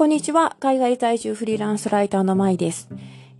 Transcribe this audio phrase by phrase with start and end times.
[0.00, 0.56] こんにちは。
[0.60, 2.88] 海外在住フリーランスライターのまいです。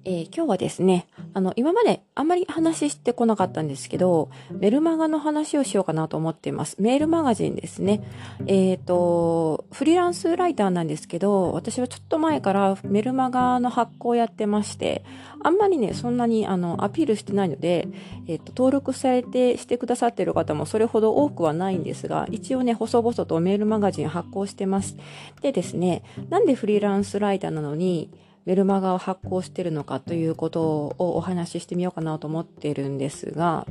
[0.05, 6.77] えー、今日はですね、あの、今まであんまり話してこなかったんですけど、メルマガの話をしようかなと思っています。
[6.79, 8.03] メールマガジンですね。
[8.47, 15.05] えっ、ー、と、フリーランスライターなんですけど、私はちょっと前からメルマガの発行をやってまして、
[15.43, 17.89] あんまりね、そんなにあの、アピールしてないので、
[18.27, 24.97] えっ、ー、と、登録されてしてくださっている方もそれほど多くはないんですが、一応ね、細々とメールマガジン発行してます。
[25.43, 28.11] でですね、なんでフリーランスライターなのに、
[28.45, 30.63] メルマガを発行してるのかということ
[30.99, 33.67] をお話ししてみようかなと思っているんですが、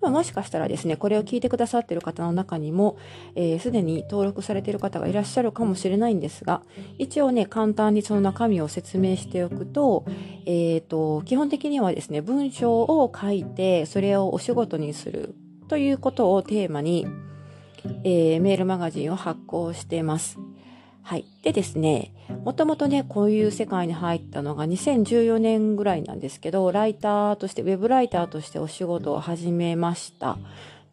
[0.00, 6.62] まあ、もしかしたらですね、これを聞いてくださっている方の中にも、す、えー、で、に登録されている方がいらっしゃるかもしれないんですが、
[6.98, 10.04] 一応ね、簡単にその中身を説明しておくと、
[10.44, 15.34] え、ー、と、基本的にはですね、文章を書いて、それをお仕事にする
[15.68, 17.06] ということをテーマに、
[18.04, 20.38] えー、メールマガジンを発行しています。
[21.06, 21.24] はい。
[21.44, 22.10] でですね、
[22.42, 30.36] もともとね、こういう世界に入ったのが2014年ぐらいなんですけど、ライターとして、ウェブライターとしてお仕事を始めました。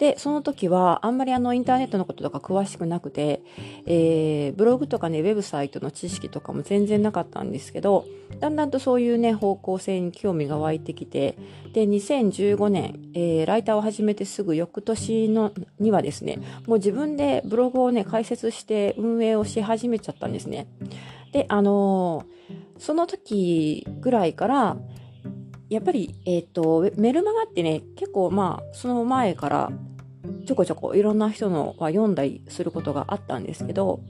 [0.03, 3.41] で、その時はあんまりあのインターネットのこととか詳しくなくて、
[3.85, 8.03] えー、ブログとかね、ウェブサイトの知識とかも全然なかったんですけど、
[8.41, 11.37] だんだんとそういうね、方向性に興味が湧いてきて、
[11.71, 20.67] で、2015年、えー、ライターを始めてすぐ翌年のにはですね、もう自分でブログをね、開設して運営をし始めちゃったんですね。
[21.31, 24.75] で、あのー、その時ぐらいから、
[25.69, 29.71] やっぱり、えっ、ー、と、メルマガってね、結構まあ、その前から
[30.45, 34.01] ちょこちょこいろんな人のは読んだりすることがあったんですけど、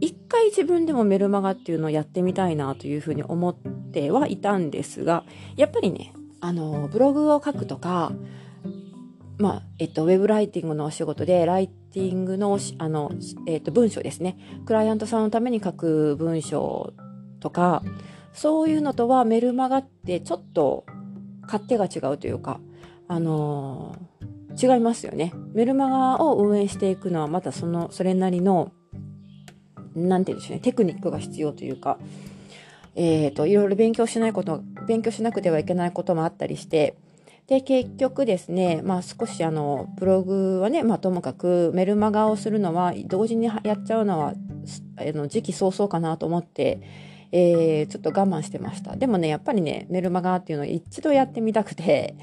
[0.00, 5.24] 一回自分でもメルマガっていうのをやってみたいなというふうに思ってはいたんですが、
[5.56, 8.12] やっぱりね、あの、ブログを書くとか、
[9.38, 13.10] まあ、えっと、ウェブライティングのお仕事で、ライティングの、あの、
[13.46, 14.36] えっと、文章ですね。
[14.66, 16.92] クライアントさんのために書く文章
[17.40, 17.82] とか、
[18.32, 20.84] そういうのとはメルマガってちょっと
[21.42, 22.60] 勝手が違うというか、
[23.08, 23.96] あの、
[24.60, 25.32] 違いますよね。
[25.54, 28.72] メルマガを運営していくのはまたその、それなりの、
[29.94, 31.98] なんて言うんでしょうね、テクニックが必要というか、
[32.94, 36.96] え、ー、と、いろいろ勉強しないこと、勉強しなくてはいけないこともあったりして、
[37.46, 44.34] で、結局ですね、まあ少しあの、ブログはね、まあともかくメルマガをするのは、同時にやっちゃうのは、
[44.96, 46.80] あの、時期尚早かなと思って、
[47.32, 48.96] えー、ちょっと我慢してました。
[48.96, 52.16] でもね、やっぱりね、メルマガっていうのを一度やってみたくて、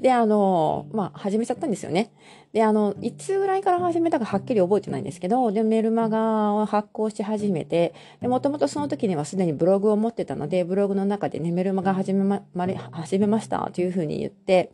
[0.00, 2.12] で、あの、まあ、始めちゃったんですよね。
[2.52, 14.70] で、あの、いつぐらいから始めたかはっきり覚えてないんですけど、で、メルマガを発行し始めて、で、もともとその時にはすでにブログを持ってたので、ブログの中でね、メルマガ始めま、まれ、始めましたというふうに言って、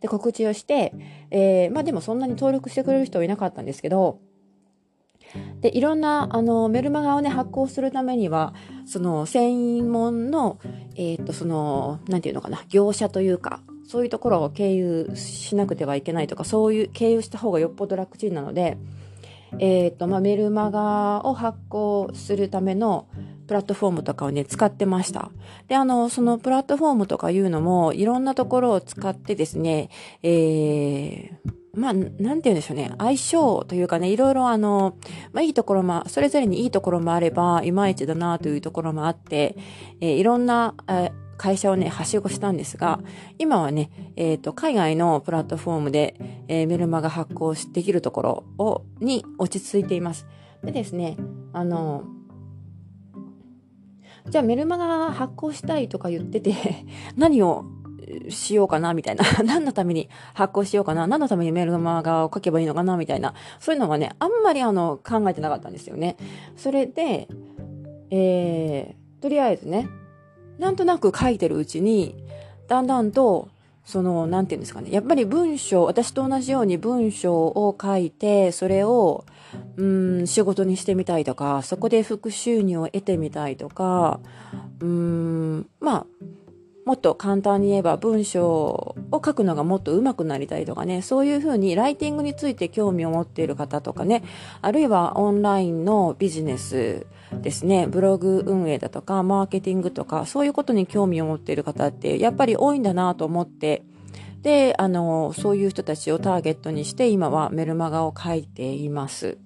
[0.00, 0.94] で、告知をして、
[1.30, 4.20] えー、まあでもそんなに登録してくれる人はいなかったんですけど、
[5.60, 8.54] で、いろんな、あの、メルマガをね、発行するためには、
[8.86, 10.58] その、専門の、
[10.96, 18.78] えっ、ー、と、その、なんていうのかな、業者というか、そういうところを経由しなくてはいけないとか、そういう、経由した方がよっぽど楽ちんなので、
[19.58, 23.06] えっ、ー、と、まあ、メルマガを発行するための、
[23.48, 25.30] プラットフォームとかをね、使ってました。
[25.68, 29.88] で、あの、そのプラットフォームとかいうのも、いろんなところを使ってですね、
[30.22, 32.92] えー、まあ、なんて言うんでしょうね。
[32.98, 34.96] 相性というかね、いろいろあの、
[35.32, 39.56] まあ、いいところも、それぞれにいいところもあれば、いまいちだなというところもあって、
[40.00, 43.00] えー、いろんな、えー、会社をね、はしごしたんですが、
[43.38, 50.26] 今はね、えっ、ー、と、海外のプラットフォームで、えメルマガ発行できるところを、に落ち着いています。
[50.64, 51.16] でですね、
[51.52, 52.04] あの、
[54.28, 56.54] じゃあメルマガ発行したいとか言ってて
[57.16, 57.64] 何を
[58.28, 59.24] しようかな、みたいな。
[59.44, 61.06] 何のために発行しようかな。
[61.06, 63.34] 何のためにメールマガを書けばいいのかな、みたいな。
[63.60, 66.16] そういうのはね、あんまりあの、考えてなかったんですよね。
[66.56, 67.28] それで、
[68.10, 69.88] えー、とりあえずね、
[70.58, 72.14] なんとなく書いてるうちに、
[72.66, 73.48] だんだんと、
[73.84, 74.90] その、なんていうんですかね。
[74.90, 79.24] やっぱり文章、私と同じように文章を書いて、それを、
[79.76, 84.20] うん、仕事にしてみたいとか、そこで副収入を得てみたいとか、
[84.80, 86.06] うん、まあ、
[86.88, 94.22] もっと簡単に言えば文章を書くのがもっと上手くなりたいとかね、そういうふうにライティングについて興味を持っている方とかね、
[94.62, 97.06] あるいはオンラインのビジネス
[97.42, 103.82] ですね、ブログ運営だとか、マーケティングとか、そういうことに興味を持っている方ってやっぱり多いんだなと思って、
[104.40, 109.36] で、あの、そういう人たちをターゲットにして今はメルマガを書いています。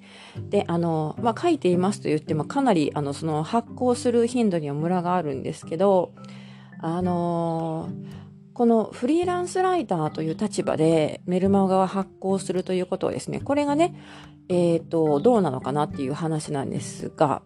[0.48, 6.12] で、あの、まあ、書いていますと言ってもかなり、あの、その発行する頻度にはムラがあるんですけど、
[6.82, 8.22] あのー
[8.54, 13.94] このフリーランスライターという立場でメルマガを発行するということはですね、これがね、
[14.48, 17.42] えっ、ー、と、どうなのかなっていう話なんですが、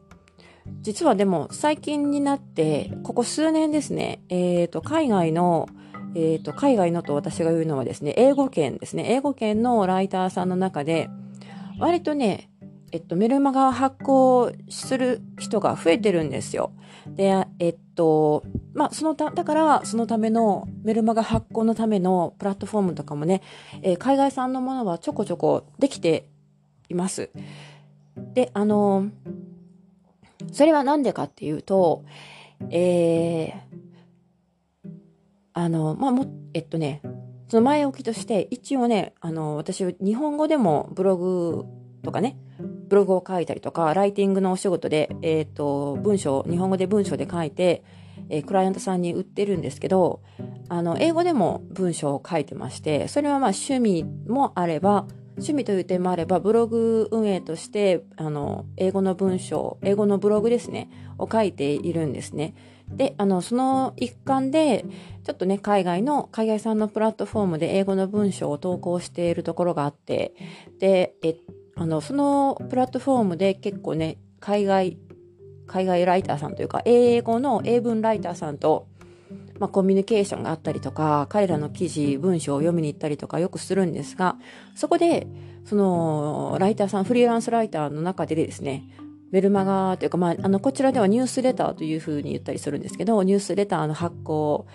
[0.81, 5.69] 実はでも最近になって、ここ数年ですね、えっ、ー、と、海外の、
[6.17, 11.09] えっ、と、海外のと私が言うのはですね、英語圏ですね、英語圏のライターさんの中で、
[11.79, 12.51] 割とね、
[12.91, 16.73] えっと、メルマガを発行する人が増えてるんですよ。
[17.07, 18.45] で、えっと、
[18.75, 23.43] まあ、そのた、だから、そのための、メルマガ発行のためのプラットフォームとかもね、
[23.83, 26.29] えー、海外産のものはちょこちょこできて
[26.89, 27.31] います。
[28.35, 29.09] で、あの、
[30.53, 32.05] それはなんでかっていうと、
[32.71, 34.91] えー、
[35.55, 37.03] あの、まあ、も、えっとね、
[37.49, 41.65] その前置きとして、一応ね、あの、私、日本語でもブログ
[42.03, 42.37] とかね、
[42.89, 47.83] ブログを書いたりとか、ライティングのお仕事で、えっ、ー、と、文章、日本語で文章で書いて、
[48.29, 50.21] えー、クライアントさんに売ってるんですけど、
[50.69, 55.07] あの、英語でも文章を書いてまして、それはまあ趣味もあれば、
[55.37, 60.89] 趣味という点もあれば、ブログ運営として、あの、英語の文章、英語のブログですね、
[61.19, 62.55] を書いているんですね。
[62.89, 64.87] で、あの、その一環で、
[65.25, 70.35] ちょっとね、海外の、海外産のプラットフォームで英語の文章を投稿しているところがあって、
[70.79, 71.37] で、えっ
[71.77, 74.97] あの、そのプラットフォームで結構ね、海外、
[75.67, 78.89] 海外ライターさんというか、英語の英文ライターさんと、
[79.59, 84.37] まあ、コミュニケーションがあったりとか、彼らの記事、文章を読みに行ったりとかよくするんですが、
[84.75, 85.27] そこで、
[85.65, 88.89] その、ライターさん、フリーランスライターの中でですね、
[89.31, 94.67] メルマガというか、まあ、あの、こちらではニュースレターというふうに言ったりするんですけど、ニュースレターの発行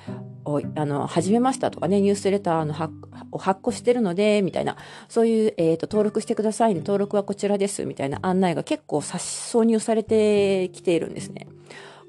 [0.45, 2.93] を、あの、始めましたとかね、ニュースレターの発
[3.31, 4.77] を発行してるので、みたいな、
[5.07, 11.47] そういう、え、ー、と、登録してくださいね、登録はこちらです、みたいな案内が結構挿入されてきているんですね。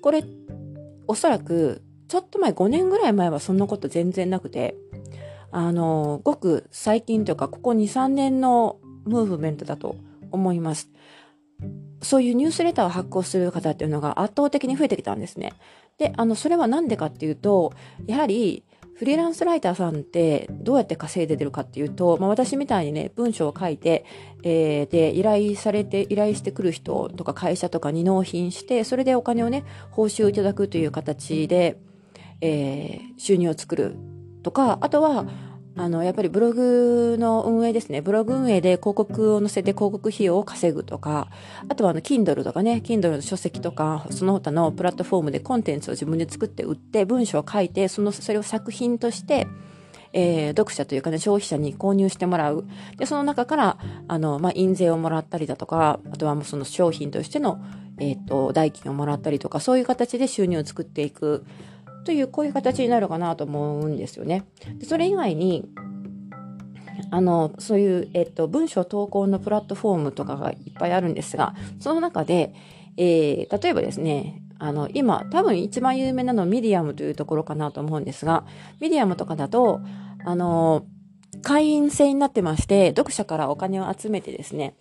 [0.01, 0.25] これ、
[1.07, 4.77] おそらく、ちょっと前、5年ぐらい前はそんなこと全然なくて、
[5.51, 9.97] あの、ごく最近というか、ここ2、3年のムーブメントだと
[10.31, 10.91] 思います。
[12.03, 15.53] そういうニュースレターを発行する方っていうのが圧倒的に増えてきたんですね。
[15.99, 17.73] で、あの、それは何でかっていうと、
[18.07, 24.05] やはり、フリーランスライターさんってどうやって稼いで出るかっていうと、まあ、私みたいにね、文章を書いて、
[24.45, 31.79] えー、で、依頼されて、依頼してくる人とか会社とかに納品して、それでお金をね、報酬をいただくという形で、
[32.41, 33.97] えー、収入を作る
[34.43, 35.27] とか、あとは、
[35.75, 38.03] あの、やっぱりブログの運営ですね。
[38.03, 41.29] ブログ運営で広告を載せて広告費用を稼ぐとか、
[41.69, 49.47] あとはあの、Kindle とかね、Kindle の書籍とか、その他のプラットフォームでコンテンツを自分で作って売って、文章を書いて、その、それを作品として、
[50.13, 52.67] えー、読者というかね、消費者に購入してもらう。
[52.99, 53.79] で、その中から、
[54.09, 57.63] あの、まあ、印税をもらったりだとか、あとはもうその商品としての、
[57.99, 61.45] えっ、ー、と、代金をもらったりとか、そういう形で収入を作っていく。
[62.05, 64.45] という、こういう形になるかなと思うんですよね。
[64.79, 65.65] でそれ以外に、
[67.11, 72.55] あの、そういう、えっと、文章投稿のプラットフォームとかがいっぱいあるんですが、その中で、
[72.97, 78.45] えー、例えばですね、あの、今、多分一番有名なのはミディアムというところかなと思うんですが、
[78.81, 79.81] ミディアムとかだと、
[80.25, 80.87] あの、
[81.43, 84.75] 会員制になってまして、読者からお金を集めてですね、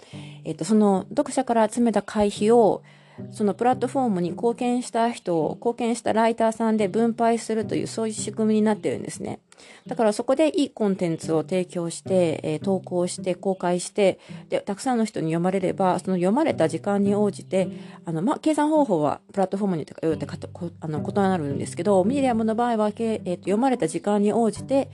[0.44, 2.84] えっと、その読者から集めた会費を、
[3.32, 9.40] そのプラットフォームに貢献した人を、貢献したライターさんで分配するという、そういう仕組みになってるんですね。
[9.86, 17.70] だからそこでいいコンテンツを提供して、えー、投稿して、公開して、で、たくさんの人に読まれれば、その読まれた時間に応じて、
[18.06, 20.38] あの、ま、計算方法はプラットフォームによってか
[20.80, 24.90] あの異なるんですけど、ミディアムの場合は、けえーと、読まれた時間に応じて、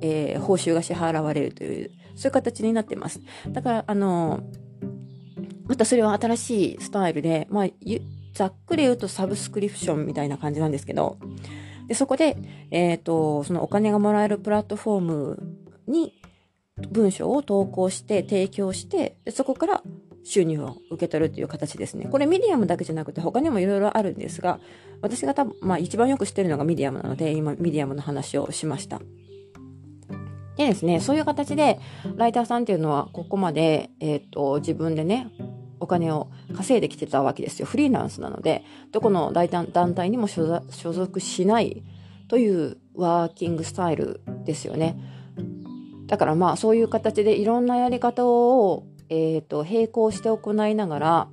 [0.00, 3.20] えー、報酬が支払われるという、そういう形になってます。
[3.48, 4.40] だから、あの
[5.66, 7.66] またそれは新しいスタイルで、まあ、
[8.34, 10.72] ざっくり言うとサブスクリプションみたいな感じなん。
[10.72, 11.18] ですけど、
[11.86, 12.36] でそこで、
[12.70, 16.20] え、ー、と、そのお金がもらえるプラットフォームに
[16.90, 19.82] 文章を投稿して提供してで、そこから
[20.24, 22.06] 収入を受け取るという形ですね。
[22.10, 24.14] これミディアムだけじゃなくて他にもいろいろあるん。
[24.14, 24.58] ですが、
[25.02, 29.00] 私が多分、まあ一番よく知ってるのがミディアムなので、今ミディアムの話をしました。
[30.56, 31.80] でですね、そういう形で、
[32.16, 35.30] ライターさんっていうのは、ここまで、えっ、ー、と、自分でね、
[35.80, 37.66] お金を稼いできてたわけですよ。
[37.66, 41.82] フリーランスなので、どこの団体にも所属しない
[42.28, 44.96] というワーキングスタイルですよね。
[46.06, 51.28] だからまあ、そういう形でいろんなやり方を、えっ、ー、と、並行して行いながら、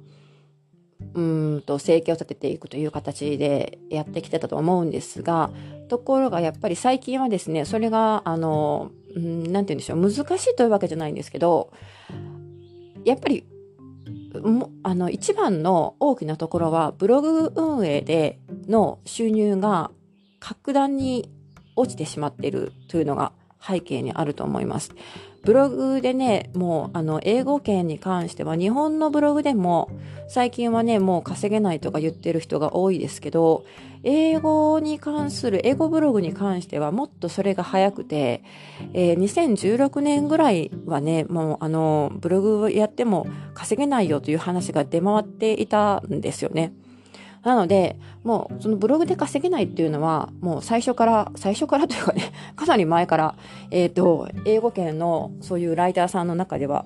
[1.13, 5.51] うんと生計を立てていくという形でやってきてたと思うんですが
[5.89, 11.71] ところがやっぱり最近はですねそれがあのうん、なんて言うんでしょう、難しいというわけじゃないんですけど、
[13.05, 13.45] やっぱり、
[14.41, 19.91] もあの、一番の大きなところは、ブログ運営での収入が
[20.39, 21.29] 格段に
[21.75, 24.93] 落ちてしまっているというのが背景にあると思います。
[25.43, 29.89] ブログでね、もう、あの、英語圏に関しては、日本のブログでも、
[30.27, 33.65] 最近はね、もう稼げないとか言ってる人が多いですけど、
[34.03, 38.43] 英語に関する、英語ブログに関しては、もっとそれが早くて、
[38.93, 46.73] えー、2016年ぐらいはね、もう、あの、ブログやっても稼げないよという話が出回っていたんですよね。
[47.43, 53.35] なので、もうそのブログで稼げないっていうのは、もう最初から、最初からというかね、 かなり前から、
[53.71, 56.85] えっ、ー、と、英語圏のそういうライターさんの中では、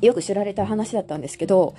[0.00, 1.74] よく知られた話だったんですけど、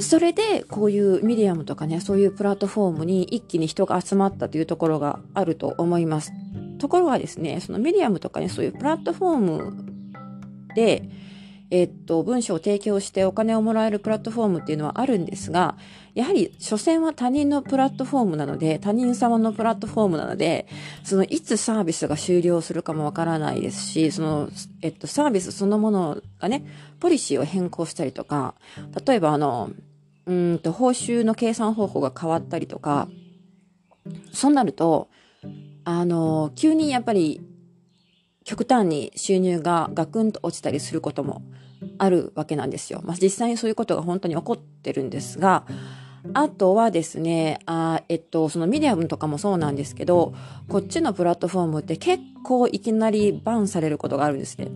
[0.00, 6.32] それでこういうミディアムとかね、そういうプラットフォームに一気に人が集まったというところがあると思います。
[6.78, 9.94] ところがですね、そのミディアムとかね、そういうプラットフォーム
[10.74, 11.08] で、
[11.70, 15.76] えっと、文章を提供してお金をもらえるプラットフォームっていうのはあるんですが、
[16.14, 20.66] やはり、所詮は他人のプラットフォームなので、他人様のプラットフォームなので、
[21.04, 24.48] その、いつサービスが終了するかもわからないですし、その、
[24.80, 26.64] えっと、サービスそのものがね、
[27.00, 28.54] ポリシーを変更したりとか、
[29.06, 29.70] 例えばあの、
[30.26, 33.08] うんと、報酬の計算方法が変わったりとか、
[34.32, 35.08] そうなると、
[35.84, 37.40] あの、急にやっぱり
[38.48, 41.42] 極端に収入がガクンと落ちたりすることも
[41.98, 43.02] あるわけなんですよ。
[43.04, 45.66] まあ、実際にそういうことが本当に起こってるんですが、
[46.32, 50.32] あとはですね、あえっと、そのミディアムとかもそうなんですけど、
[50.66, 54.68] こっちのプラットフォームって結構いきなりバンされることがあるんですね。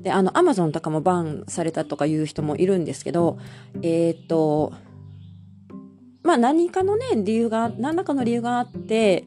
[0.00, 3.36] で、あの、アマゾンとかもバンされたとかいう人もいるんですけど、
[3.82, 4.72] えー、っと、
[6.22, 9.26] まあ何かのね、理由が、何らかの理由があって、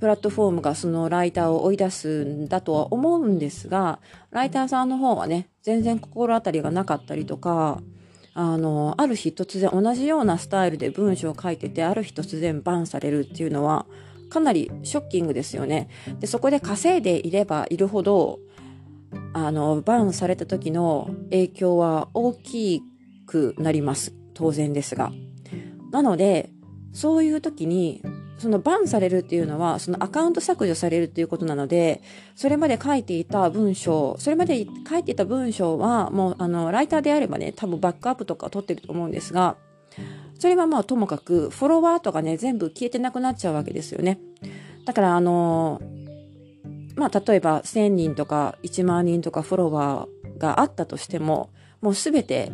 [0.00, 7.82] プラットフォームがそのライターを追い出すんだとは思うんですが、ライターさんの方はね、全然心当たりがなかったりとか、
[8.32, 13.84] あの、ある日突然同じようなスタイルで文章を書いてて、ある日突然バンされるっていうのは、
[14.30, 15.88] かなりショッキングですよね。
[16.18, 18.38] で、そこで稼いでいればいるほど、
[19.34, 22.82] あの、バンされた時の影響は大き
[23.26, 24.14] くなります。
[24.32, 25.12] 当然ですが。
[25.90, 26.50] なので、
[26.92, 28.02] そういう時に
[28.40, 32.02] そのバンされるっていうのは、そのアカウント削除されるっていうことなので、
[32.34, 39.56] それまで書いていた文章、それまで書いていた文章は、もう、あの、ライターであればね、多分バックアップとか取ってると思うんですが、
[40.38, 44.18] それはまあともかく、フォロワーとかね、全部消えてなくなっちゃうわけですよね。
[44.86, 45.82] だから、あの、
[46.96, 52.52] まあ、例えば1000人とか1万人とかフォロワーがあったとしても、もうすべて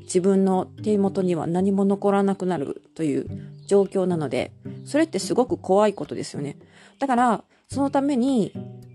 [0.00, 4.52] 自分の手元には何も残らなくなるという状況なので、
[4.84, 6.56] それってすごく怖いことですよね。
[6.98, 8.52] だから、そのために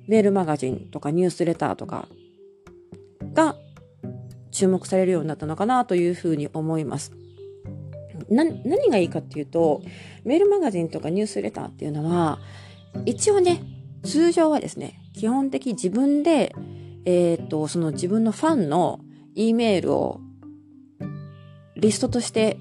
[0.08, 2.08] メールマガジンとかニュースレターとか
[3.34, 3.56] が
[4.52, 7.12] 注目されるようになったのかなというふうに思います。
[8.30, 9.82] な、何がいいかっていうと、
[10.24, 12.40] メールマガジンとかニュースレターっていうのは、
[13.06, 13.62] 一応ね、
[14.04, 16.56] 通常はですね、基本的自分で、
[17.06, 19.00] えっ、と、その自分のファンの
[19.36, 20.22] E メールを
[21.76, 22.58] リストとして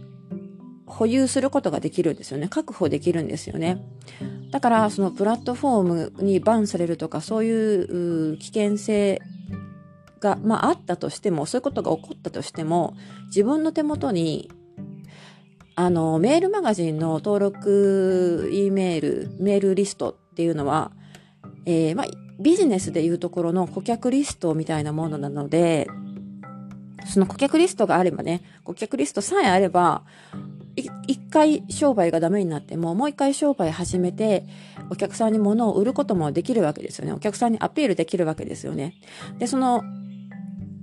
[0.91, 2.49] 保有することができるんですよね。
[2.49, 3.81] 確保できるんですよね。
[4.51, 9.21] だから、そのプラットフォームにバンされるとか、そういう危険性
[10.21, 12.95] が、まあ、あったとしても、そういうことが起こったとしても、
[13.27, 14.51] 自分の手元に、
[15.77, 20.93] あの、メールマガジンの登録 E メール、メールリストっていうのは、
[21.65, 22.07] えー、まあ、
[22.41, 25.89] ビジネスでいうところの顧客リストみたいなものなので、
[27.07, 30.03] その顧客リストがあればね、顧客リストさえあれば、
[30.77, 34.45] 一回商売がダメになっても、もう一回商売始めて、
[34.91, 37.13] お客さんに物を売ることもできるわけですよね。
[37.13, 38.95] お客さんにアピールできるわけですよね。
[39.39, 39.83] で、その、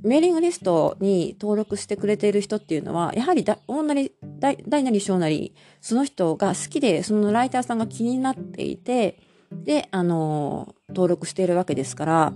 [0.04, 9.20] メーリングリストに登録してくれている人っていうのは、やはり、大なり、大なり小なり、その人が好きで、そのライターさんが気になっていて、
[9.52, 12.34] で、あの、登録しているわけですから、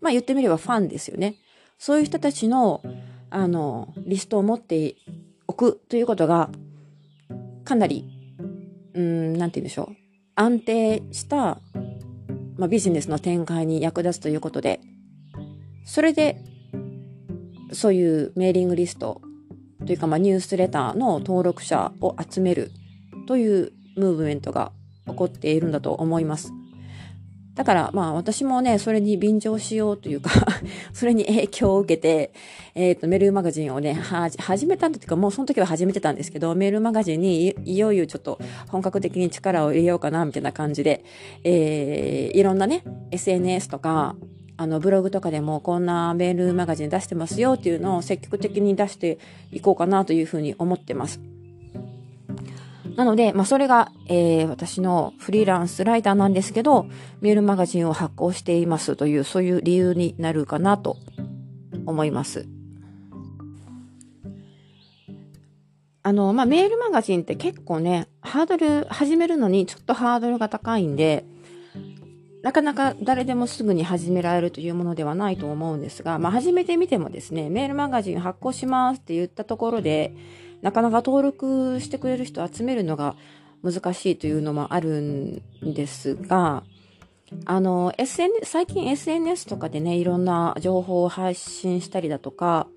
[0.00, 1.36] まあ言ってみればファンですよね。
[1.78, 2.82] そういう人たちの、
[3.30, 4.96] あの、リストを持って
[5.48, 6.50] おくということが、
[7.64, 8.04] かなり、
[8.94, 9.96] うん、なんて言うんでしょう。
[10.34, 11.60] 安定した、
[12.56, 14.80] まあ、ビジネスの展開に役立つということで、
[15.84, 16.42] それで、
[17.72, 19.20] そういうメーリングリスト
[19.86, 22.70] というか、まあ、ニュースレターの登録者を集める
[23.26, 24.72] というムーブメントが
[25.06, 26.52] 起こっているんだと思います。
[27.56, 30.30] だからまあ私もね、それに便乗しようというか
[30.92, 32.32] それに影響を受けて、
[32.74, 41.02] えっ、ー、と、メールマガジンをね、はじ、始めたんだっていうか、もうその時は始めてたんですけど、メールマガジンにいよいよちょっと本格的に力を入れようかな、みたいな感じで、
[41.44, 44.16] えー、いろんなね、SNS とか、
[44.58, 49.18] あの、ブログとかでもこんなメールマガジン出してますよっていうのを積極的に出して
[49.50, 51.35] いこうかなというふうに思ってます。
[52.96, 56.86] なので、まあ、それが、えー、私のフリーランスライターなんですけど、
[57.20, 60.96] メールマガジンを発行していますという、そういう理由になるかなと
[61.84, 62.48] 思います。
[66.02, 71.26] あの、まあ、メールマガジンって結構ね、ハードル、始めるのにちょっとハードルが高いんで、
[72.42, 80.14] なかなか誰でもすぐに始められるというものではないと思うんですが、まあ、始めてみてもですね、メールマガジン発行しますって言ったところで、
[80.62, 83.16] なかなか登録してくれる人を集めるのが
[83.62, 85.42] 難しいというのもあるん
[85.74, 86.64] ですが、
[87.44, 92.68] あの、SN、最近 SNS とかでね、いろんな情報を発信したりだとか、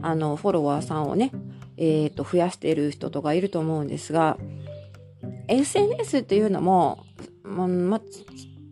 [0.00, 1.30] あの、フォロワーさんをね、
[1.76, 4.38] えっ、ー、と、増やしている人とかいると思うんですが、
[5.48, 7.04] SNS っていうのも、
[7.42, 8.00] ま、ま、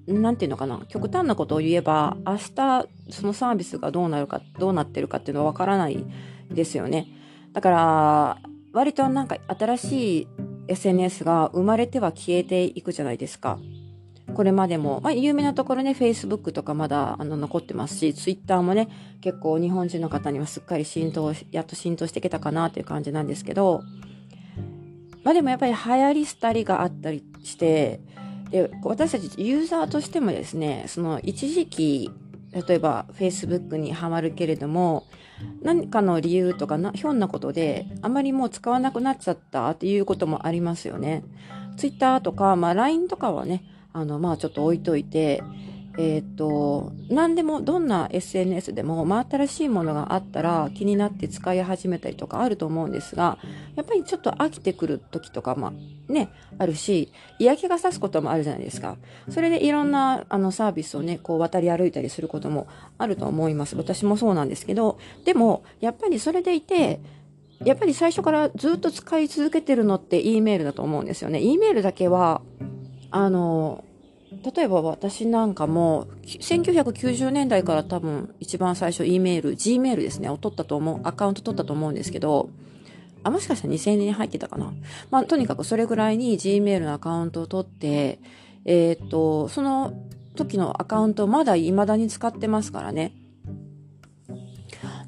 [0.07, 6.05] なんていうのかな、極端なことを言えば、明日そのサービスがどうなるか、どうなってるかっていうのはわからない
[6.51, 7.09] ですよね。
[7.53, 8.39] だから、
[8.77, 10.29] 割となんか新しい
[10.69, 13.59] SNS が生まれては消えていくじゃないですか。
[14.35, 18.91] これまでも、まあ、有名なところね、Facebook とかまだあの残ってますし、Twitter もね、
[19.23, 23.81] 結構日本人の方にはすっかり浸透、やっと浸透してきたかなという感じなんですけど、
[25.25, 28.01] まあでもやっぱり流行り廃りがあったりして、
[28.51, 32.11] で、私たちユーザーとしてもですね、その一時期、
[32.67, 35.05] 例えば Facebook にはまるけれども、
[35.63, 41.23] 何かの理由とかな、ひょんなことで、あまりもう使わなくなっちゃったっていうこともありますよね。
[41.77, 45.43] Twitter とか、まあ LINE とかはね、あの、まあちょっと置いといて、
[45.99, 53.39] えっ、ー、と、何でも、どんな SNS でも、まあ、新しいものがあったら気になって使い始めたりとかあると思うんですが、
[53.77, 58.97] やっぱりちょっと飽きてくる時とか、まあ、ね、あるし、嫌気がさすこともあるじゃないですか。
[59.31, 62.67] それでいろんな、あの、サービスをね、こう渡り歩いたりすることも
[62.99, 63.75] あると思います。
[63.77, 67.01] 私もそうなんですけど、でも、やっぱりそれでいて、
[67.65, 71.41] やっぱり最初からずっと使い続けてるのって E メールだと思うんですよね。
[71.41, 72.43] E メールだけは、
[73.11, 73.83] あの、
[74.43, 82.51] 例えば私なんかも、1990年代から多分一番最初 E メール、G メールですね、を取ったと思う、アカウント取ったと思うんですけど、
[83.23, 84.73] あ、もしかしたら2000年に入ってたかな。
[85.11, 88.21] まあ、とにかくそれぐらいに G メールのアカウントを取って、
[88.65, 89.95] えっ、と、その
[90.37, 93.15] 時のアカウントまだ未だに使ってますからね。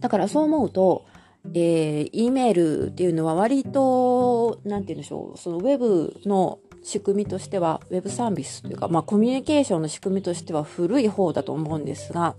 [0.01, 1.07] だからそう思うと、
[1.55, 12.35] えー、E メールっていうのは割と、なんて言うんでしょう、そのウェブの仕組みとしては、ウェブサービスというか、まあコミュニケーションの仕組みとしては古い方だと思うんですが、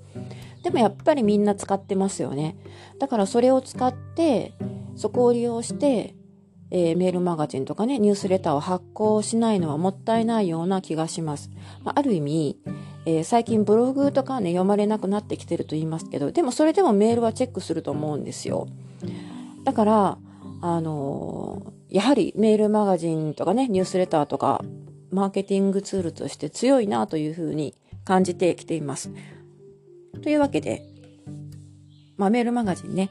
[0.63, 2.57] でもやっぱりみんな使ってますよね。
[2.97, 4.53] だからそれを使って、
[4.95, 6.15] そこを利用して、
[6.71, 11.51] えー、メールマガジンとかね、ニュースレターを発行しないのはもったいないような気がします。
[11.83, 12.57] まあ、ある意味、
[13.05, 18.67] えー、最近ブログとかね、読まれなくなってきてると言いますけど、でもそれでもメールはチェックすると思うんですよ。
[19.63, 20.17] だから、
[20.62, 24.63] あのーやはりメールマガジンとかね、ニュースレターとか、
[25.12, 27.73] マーケティングツールとして強いなというふうに
[28.06, 29.12] 感じてきています。
[30.21, 30.84] というわけで、
[32.17, 33.10] まあ、メールマガジンね、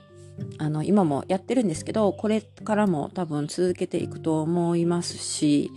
[0.59, 5.73] あの、今もやってるんですけど、これからも多分続けていくと思いますし、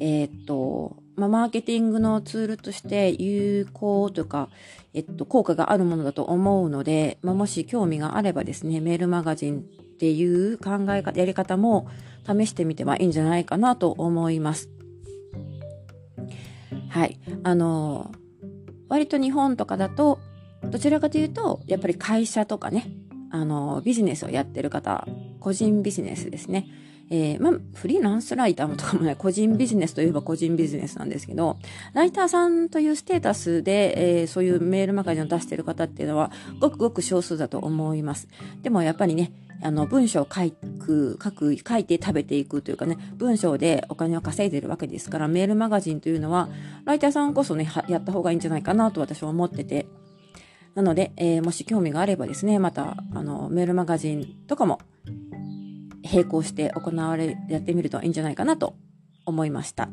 [0.00, 4.50] えー、っと、まあ、マーケティングのツールとして有効とか、
[4.92, 9.64] えっと、効果があるものだと思うので、まあ、もし興味があればですね、メールマガジン
[9.96, 11.88] っていう考え方、やり方も
[12.26, 14.68] 試してみてはいいんじゃないかなと思います。
[16.90, 17.18] はい。
[17.42, 18.12] あの、
[18.90, 20.18] 割と日本とかだと、
[20.70, 22.90] どちらかというと、やっぱり会社とかね、
[23.30, 25.08] あの、ビジネスをやってる方、
[25.40, 26.68] 個人ビジネスですね。
[27.08, 31.56] えー、まあ、フリーランスライターもとかもね、個人ビジネスといえば個人ビジネスなんですけど、
[31.94, 38.28] ライターさんというステータスで、えー、そういうメールマガジンを出している方っていうのは、ごくごく少数だと思います。
[38.62, 39.32] でもやっぱりね、
[39.62, 46.48] あの、文章を書く、書く、書いて食べていくというかね、文章でお金を稼いでるわけですから、メールマガジンというのは、
[46.84, 49.86] ライターさんこそね、やった方がいいんじゃないかなと私は思ってて、
[50.74, 54.78] なので、えー、もし興味があればですね、また、あの、メールマガジンとかも、
[56.04, 58.76] 並行して行われ、やってみるといいんじゃないかなと
[59.24, 59.88] 思いました。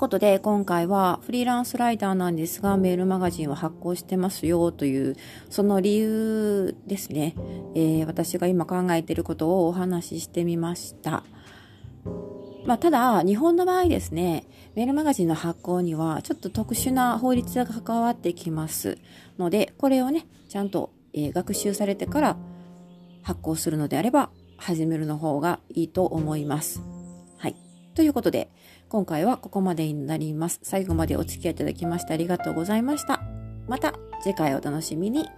[0.00, 5.14] ことで、今回はフリーランスライターなんですが、メールマガジンを発行してますよという、
[5.50, 7.34] その理由ですね。
[7.74, 11.22] えー、私が今考えていることをお話ししてみました。
[12.64, 18.96] まあ、ただ、日本の場合ですね、メールマガジンの発行にはちょっと特殊な法律が関わってきます
[19.38, 22.36] ので、これをね、ちゃんと、えー、学習されてから
[23.22, 26.80] 発行するのであれば、始めるの方がいいと思います。
[27.36, 27.56] はい。
[27.94, 28.50] ということで、
[28.90, 30.58] 今回はここまでになります。
[30.64, 33.22] 最後までお付き合いいただきましてありがとうございました。
[33.68, 35.28] また次回お楽しみに。